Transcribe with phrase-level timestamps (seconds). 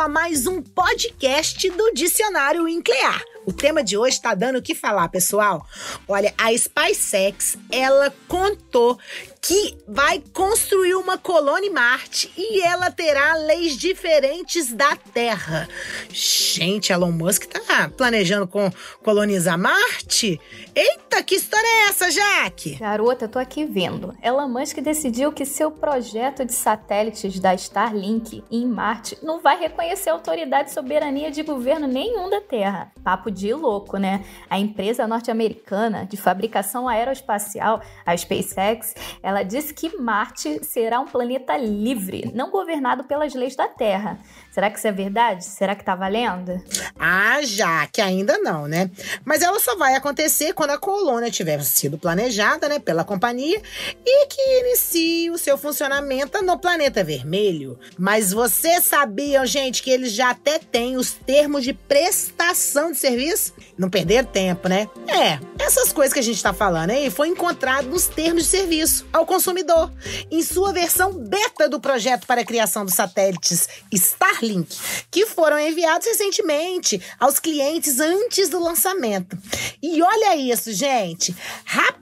[0.00, 3.22] a mais um podcast do Dicionário Nuclear.
[3.44, 5.66] O tema de hoje está dando o que falar, pessoal.
[6.08, 8.98] Olha, a SpaceX, ela contou
[9.40, 15.66] que vai construir uma colônia em Marte e ela terá leis diferentes da Terra.
[16.10, 18.70] Gente, Elon Musk tá planejando com
[19.02, 20.38] colonizar Marte?
[20.74, 22.76] Eita, que história é essa, Jaque?
[22.76, 24.14] Garota, eu tô aqui vendo.
[24.22, 30.10] Elon Musk decidiu que seu projeto de satélites da Starlink em Marte não vai reconhecer
[30.10, 32.92] autoridade e soberania de governo nenhum da Terra.
[33.02, 34.24] Papo de louco, né?
[34.50, 41.56] A empresa norte-americana de fabricação aeroespacial, a SpaceX, ela disse que Marte será um planeta
[41.56, 44.18] livre, não governado pelas leis da Terra.
[44.50, 45.44] Será que isso é verdade?
[45.44, 46.60] Será que tá valendo?
[46.98, 48.90] Ah, já, que ainda não, né?
[49.24, 53.62] Mas ela só vai acontecer quando a colônia tiver sido planejada, né, pela companhia
[54.04, 57.78] e que inicie o seu funcionamento no planeta vermelho.
[57.98, 63.54] Mas vocês sabiam, gente, que eles já até têm os termos de prestação de serviço?
[63.78, 64.88] Não perder tempo, né?
[65.06, 69.06] É, essas coisas que a gente tá falando aí foi encontrado nos termos de serviço
[69.20, 69.92] ao consumidor,
[70.30, 74.76] em sua versão beta do projeto para a criação dos satélites Starlink,
[75.10, 79.36] que foram enviados recentemente aos clientes antes do lançamento.
[79.82, 81.36] E olha isso, gente!
[81.64, 81.99] Rapidamente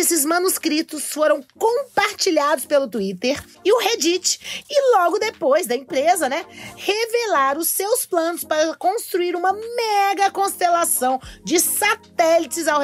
[0.00, 6.44] esses manuscritos foram compartilhados pelo Twitter e o Reddit, e logo depois da empresa, né,
[6.76, 12.80] revelar os seus planos para construir uma mega constelação de satélites ao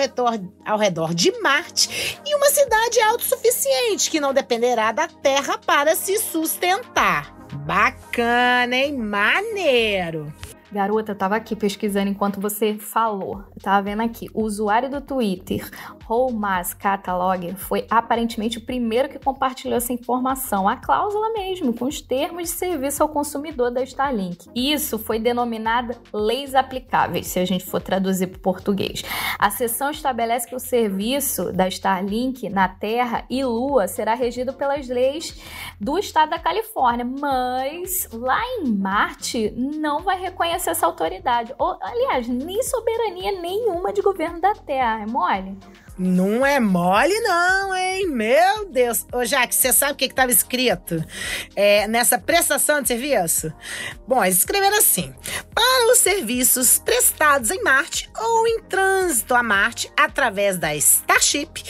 [0.66, 6.18] ao redor de Marte e uma cidade autossuficiente que não dependerá da Terra para se
[6.18, 7.32] sustentar.
[7.64, 8.96] Bacana, hein?
[8.96, 10.32] Maneiro!
[10.72, 13.44] Garota, eu tava aqui pesquisando enquanto você falou.
[13.54, 14.30] Eu tava vendo aqui.
[14.32, 15.68] O usuário do Twitter,
[16.04, 20.66] Romas Catalog, foi aparentemente o primeiro que compartilhou essa informação.
[20.66, 24.48] A cláusula mesmo, com os termos de serviço ao consumidor da Starlink.
[24.54, 29.04] Isso foi denominada leis aplicáveis, se a gente for traduzir para o português.
[29.38, 34.88] A seção estabelece que o serviço da Starlink na Terra e Lua será regido pelas
[34.88, 35.38] leis
[35.78, 41.54] do estado da Califórnia, mas lá em Marte não vai reconhecer essa autoridade.
[41.58, 45.02] Ou, aliás, nem soberania nenhuma de governo da Terra.
[45.02, 45.58] É mole?
[45.98, 48.06] Não é mole, não, hein?
[48.08, 49.06] Meu Deus.
[49.12, 51.04] Ô, Jaque, você sabe o que estava escrito
[51.54, 53.52] é, nessa prestação de serviço?
[54.08, 55.14] Bom, eles escreveram assim:
[55.54, 61.62] para os serviços prestados em Marte ou em trânsito a Marte através da Starship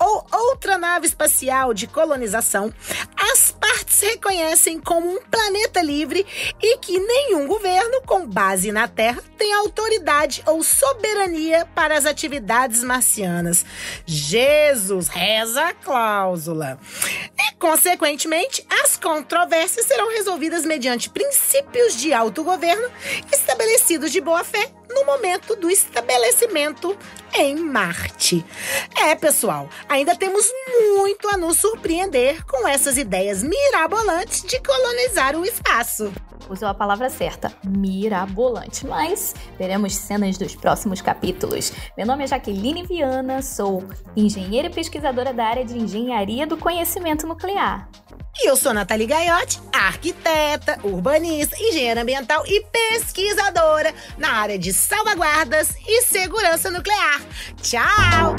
[0.00, 2.72] ou outra nave espacial de colonização,
[4.00, 6.26] reconhecem como um planeta livre
[6.60, 12.82] e que nenhum governo com base na Terra tem autoridade ou soberania para as atividades
[12.84, 13.64] marcianas.
[14.06, 16.78] Jesus, reza a cláusula.
[17.38, 22.90] E, consequentemente, as controvérsias serão resolvidas mediante princípios de autogoverno
[23.32, 26.96] estabelecidos de boa fé no momento do estabelecimento
[27.34, 28.44] em Marte.
[28.94, 30.46] É, pessoal, ainda temos
[30.96, 36.12] muito a nos surpreender com essas ideias mirabolantes de colonizar o espaço.
[36.50, 41.72] Usou a palavra certa, mirabolante, mas veremos cenas dos próximos capítulos.
[41.96, 43.84] Meu nome é Jaqueline Viana, sou
[44.16, 47.88] engenheira e pesquisadora da área de engenharia do conhecimento nuclear.
[48.38, 55.74] E eu sou Nathalie Gaiotti, arquiteta, urbanista, engenheira ambiental e pesquisadora na área de salvaguardas
[55.86, 57.20] e segurança nuclear.
[57.60, 58.36] Tchau!